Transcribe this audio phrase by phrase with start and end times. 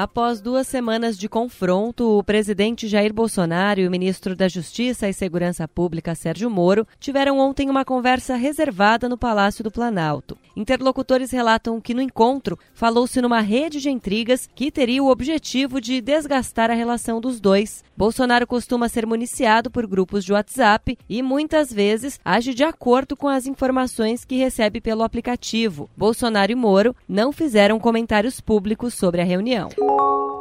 [0.00, 5.12] Após duas semanas de confronto, o presidente Jair Bolsonaro e o ministro da Justiça e
[5.12, 10.38] Segurança Pública, Sérgio Moro, tiveram ontem uma conversa reservada no Palácio do Planalto.
[10.54, 16.00] Interlocutores relatam que no encontro falou-se numa rede de intrigas que teria o objetivo de
[16.00, 17.82] desgastar a relação dos dois.
[17.96, 23.26] Bolsonaro costuma ser municiado por grupos de WhatsApp e muitas vezes age de acordo com
[23.26, 25.90] as informações que recebe pelo aplicativo.
[25.96, 29.68] Bolsonaro e Moro não fizeram comentários públicos sobre a reunião.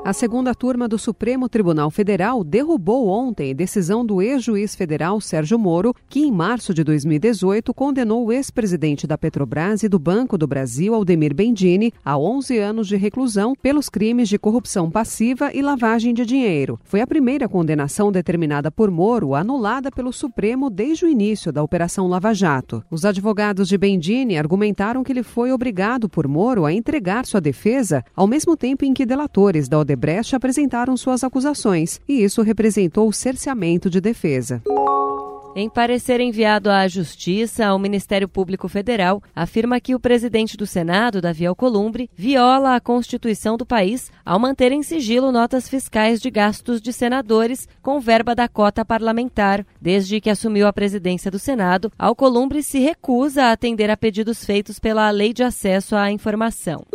[0.08, 5.94] A segunda turma do Supremo Tribunal Federal derrubou ontem decisão do ex-juiz federal Sérgio Moro,
[6.08, 10.94] que em março de 2018 condenou o ex-presidente da Petrobras e do Banco do Brasil,
[10.94, 16.26] Aldemir Bendini, a 11 anos de reclusão pelos crimes de corrupção passiva e lavagem de
[16.26, 16.80] dinheiro.
[16.86, 22.08] Foi a primeira condenação determinada por Moro anulada pelo Supremo desde o início da Operação
[22.08, 22.82] Lava Jato.
[22.90, 28.02] Os advogados de Bendini argumentaram que ele foi obrigado por Moro a entregar sua defesa
[28.16, 29.97] ao mesmo tempo em que delatores da Odebrecht
[30.36, 34.62] apresentaram suas acusações, e isso representou o cerceamento de defesa.
[35.60, 41.20] Em parecer enviado à Justiça, o Ministério Público Federal afirma que o presidente do Senado,
[41.20, 46.80] Davi Alcolumbre, viola a Constituição do país ao manter em sigilo notas fiscais de gastos
[46.80, 49.66] de senadores com verba da cota parlamentar.
[49.82, 54.78] Desde que assumiu a presidência do Senado, Alcolumbre se recusa a atender a pedidos feitos
[54.78, 56.86] pela Lei de Acesso à Informação.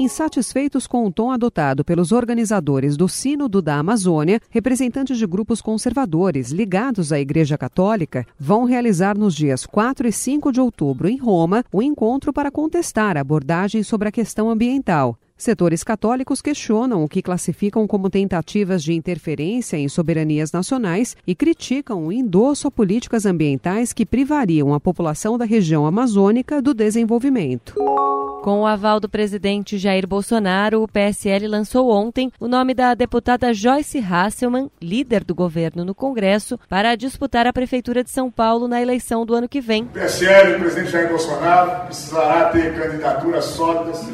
[0.00, 6.52] Insatisfeitos com o tom adotado pelos organizadores do Sínodo da Amazônia, representantes de grupos conservadores
[6.52, 11.62] ligados à Igreja Católica vão realizar nos dias 4 e 5 de outubro, em Roma,
[11.70, 15.18] um encontro para contestar a abordagem sobre a questão ambiental.
[15.40, 22.04] Setores católicos questionam o que classificam como tentativas de interferência em soberanias nacionais e criticam
[22.04, 27.74] o endosso a políticas ambientais que privariam a população da região amazônica do desenvolvimento.
[28.42, 33.54] Com o aval do presidente Jair Bolsonaro, o PSL lançou ontem o nome da deputada
[33.54, 38.82] Joyce Hasselmann, líder do governo no Congresso, para disputar a Prefeitura de São Paulo na
[38.82, 39.84] eleição do ano que vem.
[39.84, 44.06] O PSL, o presidente Jair Bolsonaro, precisará ter candidaturas sólidas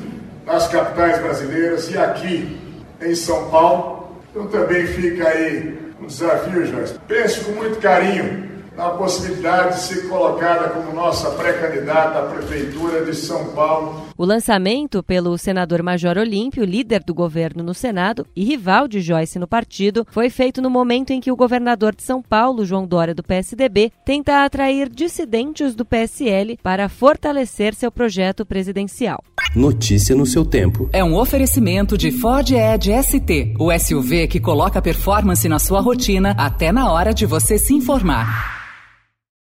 [0.47, 2.57] nas capitais brasileiras e aqui
[3.03, 4.09] em São Paulo.
[4.31, 6.95] Então também fica aí um desafio, Joyce.
[7.09, 8.47] Pense com muito carinho
[8.77, 14.07] na possibilidade de ser colocada como nossa pré-candidata à Prefeitura de São Paulo.
[14.19, 19.39] O lançamento pelo senador Major Olímpio, líder do governo no Senado e rival de Joyce
[19.39, 23.15] no partido, foi feito no momento em que o governador de São Paulo, João Dória,
[23.15, 29.25] do PSDB, tenta atrair dissidentes do PSL para fortalecer seu projeto presidencial.
[29.57, 30.87] Notícia no seu tempo.
[30.93, 36.35] É um oferecimento de Ford Edge ST, o SUV que coloca performance na sua rotina
[36.37, 38.56] até na hora de você se informar.